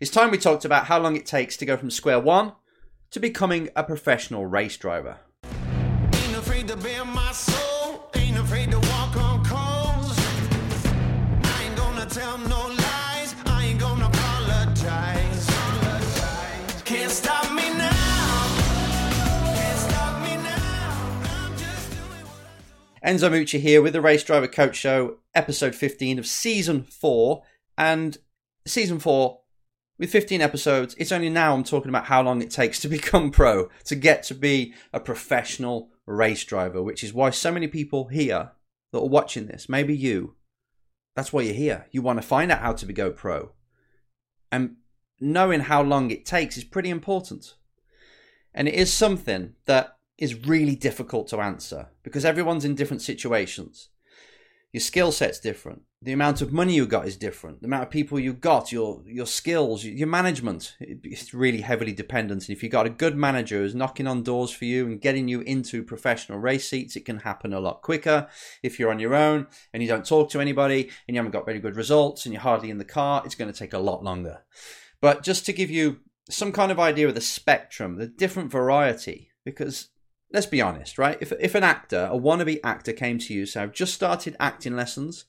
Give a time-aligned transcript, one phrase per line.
[0.00, 2.54] It's time we talked about how long it takes to go from square one
[3.12, 5.18] to becoming a professional race driver.
[5.44, 8.10] Ain't afraid to bare my soul.
[8.16, 10.18] Ain't afraid to walk on coals.
[11.44, 13.36] I ain't gonna tell no lies.
[13.46, 15.46] I ain't gonna apologize.
[16.84, 18.56] Can't stop me now.
[19.54, 21.20] Can't stop me now.
[21.22, 26.18] I'm just doing what Enzo Mucci here with the Race Driver Coach Show, episode 15
[26.18, 27.44] of season 4.
[27.78, 28.18] And
[28.66, 29.38] season 4,
[30.04, 33.30] with 15 episodes, it's only now I'm talking about how long it takes to become
[33.30, 38.08] pro, to get to be a professional race driver, which is why so many people
[38.08, 38.52] here
[38.92, 40.36] that are watching this, maybe you,
[41.16, 41.86] that's why you're here.
[41.90, 43.52] You want to find out how to go pro.
[44.52, 44.76] And
[45.20, 47.54] knowing how long it takes is pretty important.
[48.52, 53.88] And it is something that is really difficult to answer because everyone's in different situations.
[54.70, 55.82] Your skill set's different.
[56.04, 57.62] The amount of money you got is different.
[57.62, 62.42] The amount of people you got, your your skills, your management, it's really heavily dependent.
[62.46, 65.28] And if you've got a good manager who's knocking on doors for you and getting
[65.28, 68.28] you into professional race seats, it can happen a lot quicker.
[68.62, 71.46] If you're on your own and you don't talk to anybody and you haven't got
[71.46, 74.04] very good results and you're hardly in the car, it's going to take a lot
[74.04, 74.42] longer.
[75.00, 79.30] But just to give you some kind of idea of the spectrum, the different variety,
[79.42, 79.88] because
[80.34, 81.16] let's be honest, right?
[81.20, 84.76] If if an actor, a wannabe actor, came to you, so I've just started acting
[84.76, 85.24] lessons,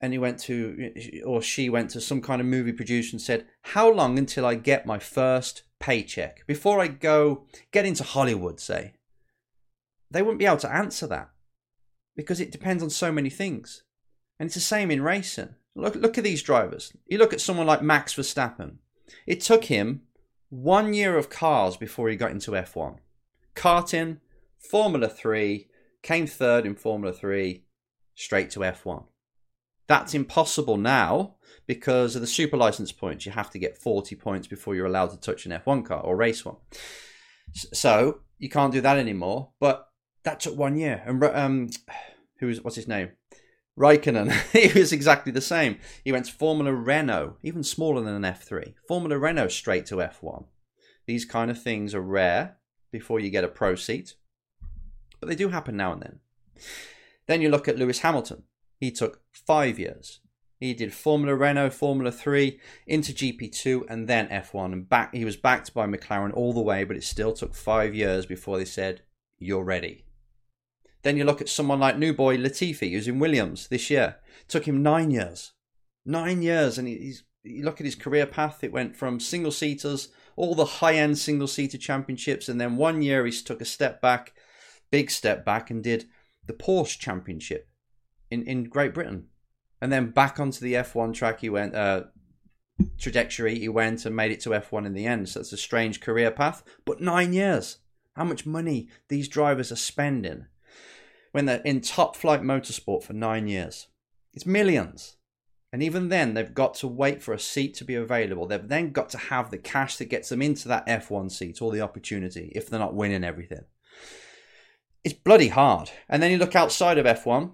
[0.00, 3.46] and he went to or she went to some kind of movie producer and said,
[3.62, 8.94] "How long until I get my first paycheck before I go get into Hollywood?" Say,
[10.10, 11.30] they wouldn't be able to answer that
[12.14, 13.82] because it depends on so many things,
[14.38, 15.54] and it's the same in racing.
[15.74, 16.92] Look look at these drivers.
[17.06, 18.78] You look at someone like Max Verstappen.
[19.26, 20.02] It took him
[20.50, 22.98] one year of cars before he got into F1
[23.54, 24.18] karting,
[24.58, 25.68] Formula 3,
[26.02, 27.64] came third in Formula 3,
[28.14, 29.04] straight to F1.
[29.86, 31.34] That's impossible now
[31.66, 33.26] because of the super license points.
[33.26, 36.16] You have to get 40 points before you're allowed to touch an F1 car or
[36.16, 36.56] race one.
[37.52, 39.50] So you can't do that anymore.
[39.60, 39.88] But
[40.24, 41.02] that took one year.
[41.06, 41.70] And um,
[42.38, 43.10] who was what's his name?
[43.78, 44.30] Raikkonen.
[44.52, 45.78] he was exactly the same.
[46.04, 48.74] He went to Formula Renault, even smaller than an F3.
[48.86, 50.44] Formula Renault straight to F1.
[51.06, 52.56] These kind of things are rare
[52.90, 54.14] before you get a pro seat,
[55.20, 56.20] but they do happen now and then.
[57.26, 58.44] Then you look at Lewis Hamilton.
[58.84, 60.20] He took five years.
[60.60, 64.74] He did Formula Renault, Formula 3, into GP2, and then F1.
[64.74, 67.94] And back he was backed by McLaren all the way, but it still took five
[67.94, 69.00] years before they said,
[69.38, 70.04] You're ready.
[71.02, 74.16] Then you look at someone like new boy Latifi, who's in Williams this year.
[74.48, 75.52] took him nine years.
[76.04, 80.08] Nine years, and he's you look at his career path, it went from single seaters,
[80.36, 84.02] all the high end single seater championships, and then one year he took a step
[84.02, 84.34] back,
[84.90, 86.04] big step back, and did
[86.46, 87.68] the Porsche Championship
[88.34, 89.28] in, in Great Britain.
[89.80, 92.04] And then back onto the F1 track he went, uh,
[92.98, 95.28] trajectory he went and made it to F1 in the end.
[95.28, 97.78] So that's a strange career path, but nine years.
[98.16, 100.46] How much money these drivers are spending
[101.32, 103.88] when they're in top flight motorsport for nine years?
[104.32, 105.16] It's millions.
[105.72, 108.46] And even then, they've got to wait for a seat to be available.
[108.46, 111.72] They've then got to have the cash that gets them into that F1 seat or
[111.72, 113.64] the opportunity if they're not winning everything.
[115.02, 115.90] It's bloody hard.
[116.08, 117.50] And then you look outside of F1,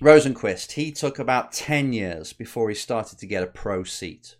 [0.00, 4.36] Rosenqvist, he took about 10 years before he started to get a pro seat.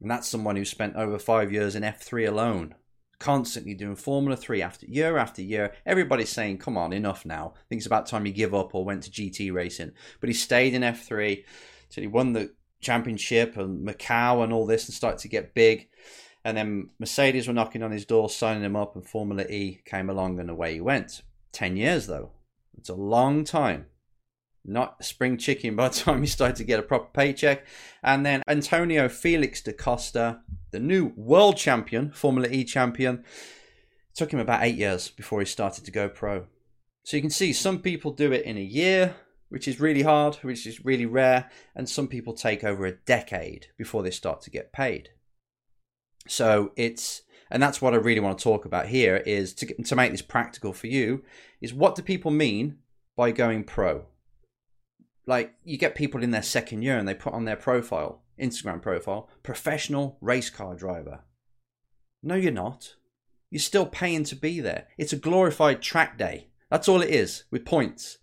[0.00, 2.76] And that's someone who spent over five years in F3 alone,
[3.18, 5.72] constantly doing Formula 3 after year after year.
[5.84, 7.54] Everybody's saying, come on, enough now.
[7.56, 9.92] I think it's about time you give up or went to GT racing.
[10.20, 11.44] But he stayed in F3
[11.90, 15.88] till he won the championship and Macau and all this and started to get big.
[16.44, 20.08] And then Mercedes were knocking on his door, signing him up, and Formula E came
[20.08, 21.22] along and away he went.
[21.50, 22.30] 10 years though.
[22.76, 23.86] It's a long time.
[24.64, 27.66] Not spring chicken by the time he started to get a proper paycheck.
[28.02, 33.24] And then Antonio Felix da Costa, the new world champion, Formula E champion,
[34.14, 36.46] took him about eight years before he started to go pro.
[37.04, 39.16] So you can see some people do it in a year,
[39.50, 43.66] which is really hard, which is really rare, and some people take over a decade
[43.76, 45.10] before they start to get paid.
[46.26, 49.96] So it's and that's what I really want to talk about here is to to
[49.96, 51.22] make this practical for you
[51.60, 52.78] is what do people mean
[53.16, 54.06] by going pro?
[55.26, 58.82] Like you get people in their second year and they put on their profile, Instagram
[58.82, 61.20] profile, professional race car driver.
[62.22, 62.94] No, you're not.
[63.50, 64.88] You're still paying to be there.
[64.98, 66.48] It's a glorified track day.
[66.70, 68.18] That's all it is with points.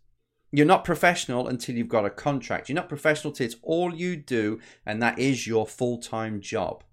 [0.52, 2.68] You're not professional until you've got a contract.
[2.68, 6.84] You're not professional till it's all you do, and that is your full time job.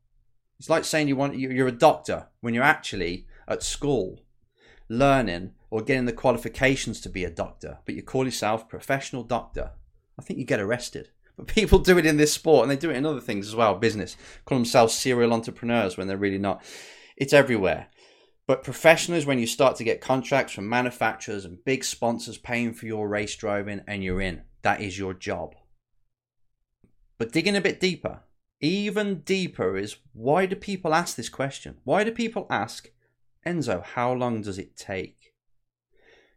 [0.61, 4.20] It's like saying you want you're a doctor when you're actually at school
[4.88, 9.72] learning or getting the qualifications to be a doctor, but you call yourself professional doctor.
[10.18, 11.10] I think you get arrested.
[11.36, 13.54] But people do it in this sport and they do it in other things as
[13.54, 14.16] well, business.
[14.44, 16.62] Call themselves serial entrepreneurs when they're really not.
[17.16, 17.88] It's everywhere.
[18.46, 22.86] But professionals, when you start to get contracts from manufacturers and big sponsors paying for
[22.86, 25.54] your race driving and you're in, that is your job.
[27.18, 28.20] But digging a bit deeper,
[28.60, 31.76] even deeper is why do people ask this question?
[31.84, 32.88] Why do people ask,
[33.46, 35.34] Enzo, how long does it take?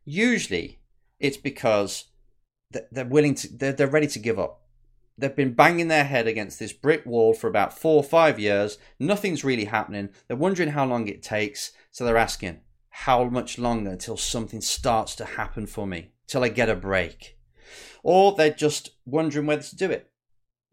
[0.04, 0.82] Usually
[1.20, 2.06] it's because
[2.92, 4.62] they're willing to, they're, they're ready to give up.
[5.18, 8.78] They've been banging their head against this brick wall for about four or five years.
[9.00, 10.10] Nothing's really happening.
[10.28, 11.72] They're wondering how long it takes.
[11.92, 16.12] So they're asking, how much longer until something starts to happen for me?
[16.28, 17.38] Till I get a break?
[18.04, 20.12] Or they're just wondering whether to do it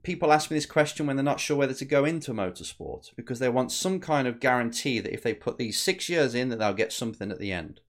[0.03, 3.39] people ask me this question when they're not sure whether to go into motorsport because
[3.39, 6.59] they want some kind of guarantee that if they put these six years in that
[6.59, 7.81] they'll get something at the end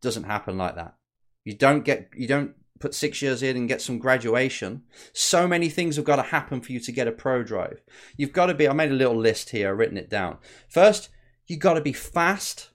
[0.00, 0.94] doesn't happen like that
[1.44, 4.82] you don't get you don't put six years in and get some graduation
[5.12, 7.82] so many things have got to happen for you to get a pro drive
[8.16, 10.38] you've got to be i made a little list here i've written it down
[10.68, 11.08] first
[11.46, 12.70] you've got to be fast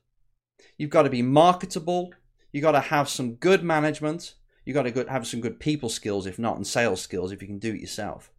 [0.78, 2.12] you've got to be marketable
[2.52, 6.28] you've got to have some good management You've got to have some good people skills,
[6.28, 8.32] if not, and sales skills if you can do it yourself.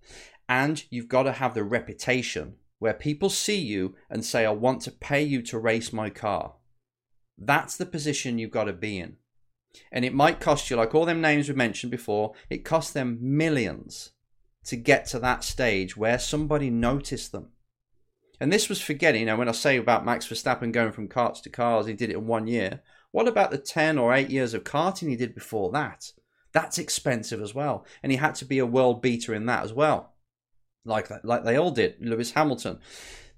[0.49, 4.83] And you've got to have the reputation where people see you and say, I want
[4.83, 6.55] to pay you to race my car.
[7.39, 9.17] That's the position you've got to be in.
[9.91, 13.19] And it might cost you, like all them names we mentioned before, it costs them
[13.21, 14.11] millions
[14.65, 17.49] to get to that stage where somebody noticed them.
[18.41, 21.43] And this was forgetting, you know, when I say about Max Verstappen going from karts
[21.43, 22.83] to cars, he did it in one year.
[23.13, 26.13] What about the 10 or 8 years of karting he did before that?
[26.53, 27.87] That's expensive as well.
[28.03, 30.15] And he had to be a world beater in that as well.
[30.85, 31.97] Like like they all did.
[32.01, 32.81] Lewis Hamilton.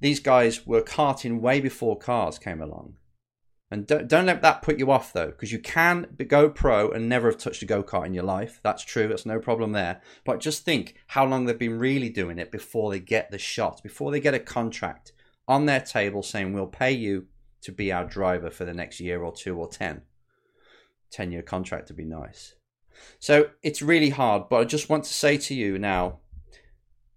[0.01, 2.95] These guys were karting way before cars came along.
[3.75, 7.09] And don't, don't let that put you off though, because you can go pro and
[7.09, 8.61] never have touched a go kart in your life.
[8.63, 9.09] That's true.
[9.09, 10.01] That's no problem there.
[10.25, 13.83] But just think how long they've been really doing it before they get the shot,
[13.83, 15.11] before they get a contract
[15.49, 17.27] on their table saying, we'll pay you
[17.63, 20.03] to be our driver for the next year or two or 10.
[21.11, 22.55] 10 year contract would be nice.
[23.19, 26.21] So it's really hard, but I just want to say to you now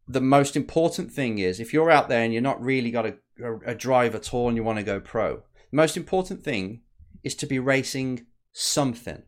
[0.07, 3.13] the most important thing is if you're out there and you're not really got a,
[3.43, 6.81] a, a drive at all and you want to go pro, the most important thing
[7.23, 9.23] is to be racing something,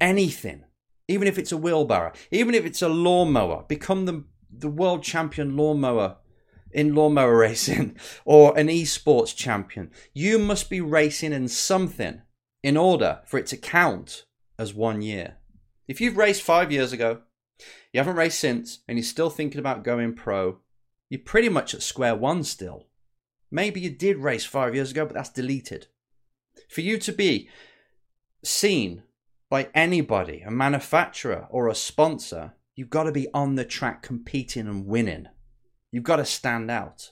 [0.00, 0.64] anything,
[1.08, 5.56] even if it's a wheelbarrow, even if it's a lawnmower, become the, the world champion
[5.56, 6.16] lawnmower
[6.72, 9.90] in lawnmower racing or an esports champion.
[10.14, 12.22] You must be racing in something
[12.62, 14.24] in order for it to count
[14.58, 15.36] as one year.
[15.88, 17.22] If you've raced five years ago,
[17.92, 20.58] you haven't raced since, and you're still thinking about going pro,
[21.08, 22.86] you're pretty much at square one still.
[23.50, 25.86] Maybe you did race five years ago, but that's deleted.
[26.68, 27.48] For you to be
[28.44, 29.02] seen
[29.48, 34.68] by anybody, a manufacturer or a sponsor, you've got to be on the track competing
[34.68, 35.26] and winning.
[35.90, 37.10] You've got to stand out.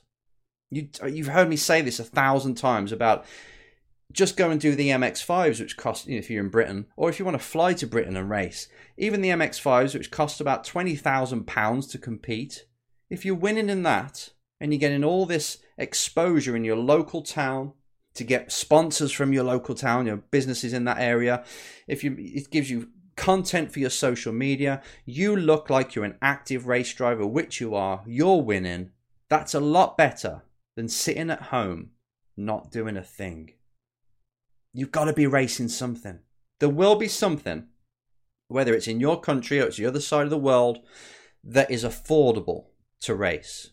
[0.70, 3.24] You, you've heard me say this a thousand times about
[4.12, 7.10] just go and do the MX5s, which cost, you know, if you're in Britain, or
[7.10, 10.64] if you want to fly to Britain and race, even the MX5s, which cost about
[10.64, 12.66] £20,000 to compete,
[13.10, 17.72] if you're winning in that and you're getting all this exposure in your local town
[18.14, 21.44] to get sponsors from your local town, your businesses in that area,
[21.86, 26.18] if you, it gives you content for your social media, you look like you're an
[26.22, 28.90] active race driver, which you are, you're winning.
[29.28, 30.42] That's a lot better
[30.76, 31.90] than sitting at home
[32.36, 33.50] not doing a thing.
[34.72, 36.20] You've got to be racing something.
[36.60, 37.66] There will be something,
[38.46, 40.78] whether it's in your country or it's the other side of the world,
[41.42, 42.66] that is affordable
[43.00, 43.70] to race.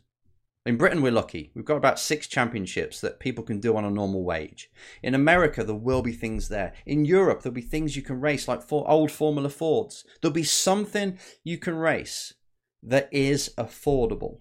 [0.65, 1.51] In Britain, we're lucky.
[1.53, 4.71] We've got about six championships that people can do on a normal wage.
[5.03, 6.73] In America, there will be things there.
[6.87, 10.05] In Europe, there'll be things you can race, like for old Formula Fords.
[10.21, 12.33] There'll be something you can race
[12.81, 14.39] that is affordable.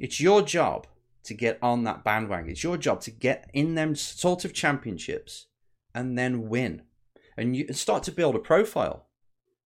[0.00, 0.88] It's your job
[1.22, 2.50] to get on that bandwagon.
[2.50, 5.46] It's your job to get in them sort of championships
[5.94, 6.82] and then win.
[7.36, 9.06] And you start to build a profile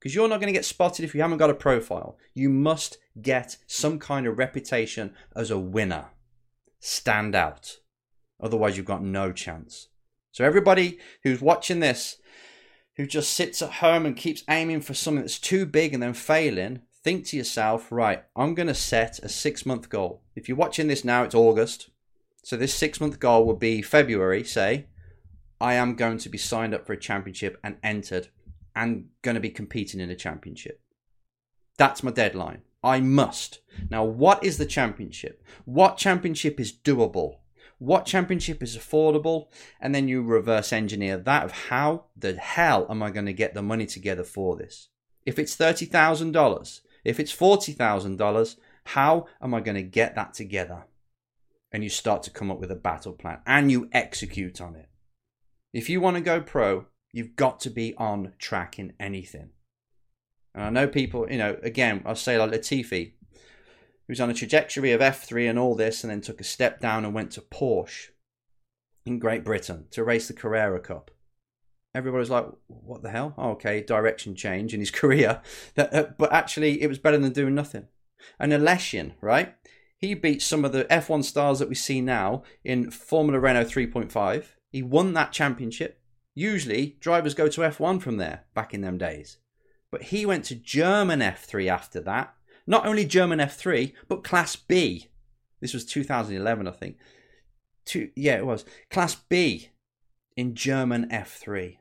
[0.04, 2.18] because you're not going to get spotted if you haven't got a profile.
[2.34, 6.08] You must get some kind of reputation as a winner.
[6.78, 7.78] Stand out.
[8.38, 9.88] Otherwise, you've got no chance.
[10.30, 12.18] So, everybody who's watching this,
[12.96, 16.12] who just sits at home and keeps aiming for something that's too big and then
[16.12, 20.20] failing, think to yourself, right, I'm going to set a six month goal.
[20.36, 21.88] If you're watching this now, it's August.
[22.42, 24.84] So, this six month goal will be February, say.
[25.62, 28.28] I am going to be signed up for a championship and entered
[28.74, 30.80] and going to be competing in a championship.
[31.76, 32.62] That's my deadline.
[32.82, 33.60] I must.
[33.90, 35.42] Now, what is the championship?
[35.64, 37.38] What championship is doable?
[37.78, 39.48] What championship is affordable?
[39.80, 43.54] And then you reverse engineer that of how the hell am I going to get
[43.54, 44.88] the money together for this?
[45.24, 50.84] If it's $30,000 If it's $40,000, how am I going to get that together?
[51.72, 54.88] And you start to come up with a battle plan and you execute on it.
[55.72, 59.50] If you want to go pro, you've got to be on track in anything.
[60.52, 63.14] And I know people, you know, again, I'll say like Latifi, he
[64.08, 67.04] was on a trajectory of F3 and all this, and then took a step down
[67.04, 68.08] and went to Porsche
[69.06, 71.12] in Great Britain to race the Carrera Cup.
[71.94, 73.34] Everybody's like, what the hell?
[73.38, 75.40] Oh, okay, direction change in his career.
[75.76, 77.86] But actually, it was better than doing nothing.
[78.40, 79.54] And Aleshin, right?
[79.98, 84.44] He beat some of the F1 stars that we see now in Formula Renault 3.5.
[84.72, 86.00] He won that championship.
[86.34, 89.38] Usually, drivers go to F1 from there back in them days.
[89.90, 92.34] But he went to German F3 after that.
[92.66, 95.08] Not only German F3, but Class B.
[95.60, 96.96] This was 2011, I think.
[97.84, 98.64] Two, yeah, it was.
[98.90, 99.70] Class B
[100.36, 101.76] in German F3.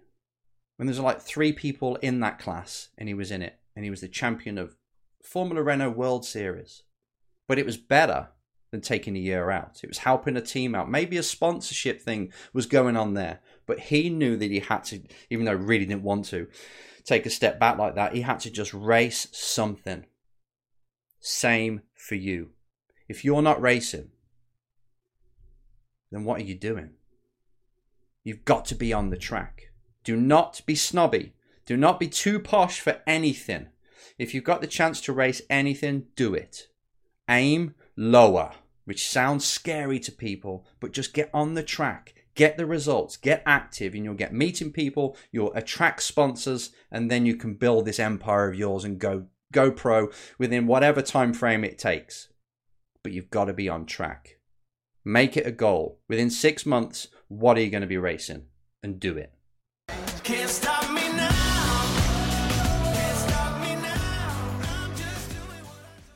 [0.78, 3.90] When there's like three people in that class, and he was in it, and he
[3.90, 4.76] was the champion of
[5.24, 6.84] Formula Renault World Series.
[7.48, 8.30] But it was better
[8.74, 9.82] than taking a year out.
[9.84, 10.90] It was helping a team out.
[10.90, 15.00] Maybe a sponsorship thing was going on there, but he knew that he had to,
[15.30, 16.48] even though he really didn't want to,
[17.06, 18.16] take a step back like that.
[18.16, 20.08] He had to just race something.
[21.20, 22.50] Same for you.
[23.08, 24.10] If you're not racing,
[26.12, 26.94] then what are you doing?
[28.24, 29.66] You've got to be on the track.
[30.04, 31.34] Do not be snobby.
[31.68, 33.68] Do not be too posh for anything.
[34.18, 36.70] If you've got the chance to race anything, do it.
[37.30, 38.54] Aim lower,
[38.86, 43.44] which sounds scary to people, but just get on the track, get the results, get
[43.46, 48.00] active, and you'll get meeting people, you'll attract sponsors, and then you can build this
[48.00, 52.28] empire of yours and go go pro within whatever time frame it takes.
[53.04, 54.40] But you've got to be on track.
[55.06, 56.00] Make it a goal.
[56.10, 58.46] Within six months, what are you going to be racing?
[58.82, 59.34] And do it.